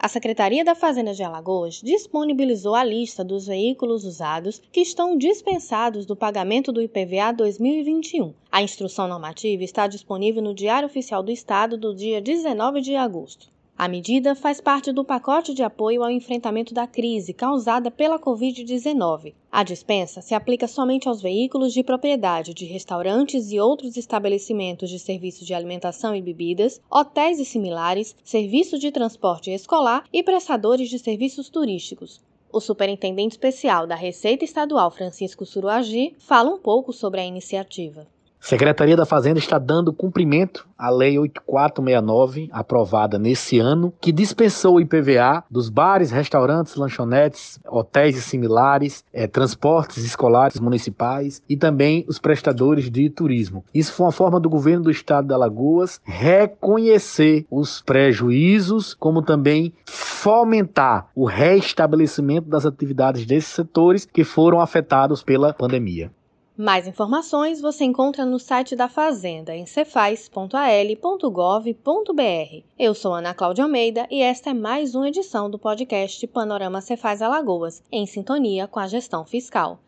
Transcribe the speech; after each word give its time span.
A 0.00 0.08
Secretaria 0.08 0.64
da 0.64 0.76
Fazenda 0.76 1.12
de 1.12 1.24
Alagoas 1.24 1.80
disponibilizou 1.82 2.76
a 2.76 2.84
lista 2.84 3.24
dos 3.24 3.48
veículos 3.48 4.04
usados 4.04 4.62
que 4.70 4.78
estão 4.78 5.18
dispensados 5.18 6.06
do 6.06 6.14
pagamento 6.14 6.70
do 6.72 6.80
IPVA 6.80 7.32
2021. 7.36 8.32
A 8.52 8.62
instrução 8.62 9.08
normativa 9.08 9.64
está 9.64 9.88
disponível 9.88 10.40
no 10.40 10.54
Diário 10.54 10.86
Oficial 10.86 11.20
do 11.20 11.32
Estado 11.32 11.76
do 11.76 11.92
dia 11.96 12.20
19 12.20 12.80
de 12.80 12.94
agosto. 12.94 13.48
A 13.80 13.86
medida 13.86 14.34
faz 14.34 14.60
parte 14.60 14.90
do 14.92 15.04
pacote 15.04 15.54
de 15.54 15.62
apoio 15.62 16.02
ao 16.02 16.10
enfrentamento 16.10 16.74
da 16.74 16.84
crise 16.84 17.32
causada 17.32 17.92
pela 17.92 18.18
Covid-19. 18.18 19.34
A 19.52 19.62
dispensa 19.62 20.20
se 20.20 20.34
aplica 20.34 20.66
somente 20.66 21.06
aos 21.06 21.22
veículos 21.22 21.72
de 21.72 21.84
propriedade 21.84 22.52
de 22.52 22.64
restaurantes 22.64 23.52
e 23.52 23.60
outros 23.60 23.96
estabelecimentos 23.96 24.90
de 24.90 24.98
serviços 24.98 25.46
de 25.46 25.54
alimentação 25.54 26.12
e 26.16 26.20
bebidas, 26.20 26.80
hotéis 26.90 27.38
e 27.38 27.44
similares, 27.44 28.16
serviços 28.24 28.80
de 28.80 28.90
transporte 28.90 29.52
escolar 29.52 30.02
e 30.12 30.24
prestadores 30.24 30.88
de 30.90 30.98
serviços 30.98 31.48
turísticos. 31.48 32.20
O 32.52 32.58
superintendente 32.58 33.34
especial 33.36 33.86
da 33.86 33.94
Receita 33.94 34.44
Estadual, 34.44 34.90
Francisco 34.90 35.46
Suruagi, 35.46 36.16
fala 36.18 36.50
um 36.50 36.58
pouco 36.58 36.92
sobre 36.92 37.20
a 37.20 37.24
iniciativa. 37.24 38.08
Secretaria 38.40 38.96
da 38.96 39.04
Fazenda 39.04 39.38
está 39.38 39.58
dando 39.58 39.92
cumprimento 39.92 40.66
à 40.78 40.90
Lei 40.90 41.18
8469, 41.18 42.48
aprovada 42.52 43.18
nesse 43.18 43.58
ano, 43.58 43.92
que 44.00 44.12
dispensou 44.12 44.76
o 44.76 44.80
IPVA 44.80 45.44
dos 45.50 45.68
bares, 45.68 46.10
restaurantes, 46.10 46.76
lanchonetes, 46.76 47.58
hotéis 47.68 48.16
e 48.16 48.22
similares, 48.22 49.04
é, 49.12 49.26
transportes 49.26 50.02
escolares 50.04 50.60
municipais 50.60 51.42
e 51.48 51.56
também 51.56 52.04
os 52.08 52.18
prestadores 52.18 52.88
de 52.88 53.10
turismo. 53.10 53.64
Isso 53.74 53.92
foi 53.92 54.06
uma 54.06 54.12
forma 54.12 54.40
do 54.40 54.48
governo 54.48 54.84
do 54.84 54.90
estado 54.90 55.26
de 55.28 55.34
Alagoas 55.34 56.00
reconhecer 56.04 57.44
os 57.50 57.82
prejuízos, 57.82 58.94
como 58.94 59.20
também 59.20 59.74
fomentar 59.84 61.08
o 61.14 61.26
reestabelecimento 61.26 62.48
das 62.48 62.64
atividades 62.64 63.26
desses 63.26 63.52
setores 63.52 64.06
que 64.06 64.22
foram 64.24 64.60
afetados 64.60 65.22
pela 65.24 65.52
pandemia. 65.52 66.10
Mais 66.60 66.88
informações 66.88 67.60
você 67.60 67.84
encontra 67.84 68.24
no 68.26 68.40
site 68.40 68.74
da 68.74 68.88
Fazenda, 68.88 69.54
em 69.54 69.64
cefaz.al.gov.br. 69.64 71.70
Eu 72.76 72.94
sou 72.94 73.14
Ana 73.14 73.32
Cláudia 73.32 73.62
Almeida 73.62 74.08
e 74.10 74.20
esta 74.22 74.50
é 74.50 74.54
mais 74.54 74.96
uma 74.96 75.06
edição 75.06 75.48
do 75.48 75.56
podcast 75.56 76.26
Panorama 76.26 76.80
Cefaz 76.80 77.22
Alagoas, 77.22 77.80
em 77.92 78.04
sintonia 78.06 78.66
com 78.66 78.80
a 78.80 78.88
gestão 78.88 79.24
fiscal. 79.24 79.78